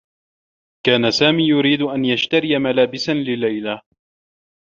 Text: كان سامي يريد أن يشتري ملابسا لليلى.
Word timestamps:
كان 0.85 1.11
سامي 1.11 1.47
يريد 1.47 1.81
أن 1.81 2.05
يشتري 2.05 2.57
ملابسا 2.59 3.11
لليلى. 3.11 3.81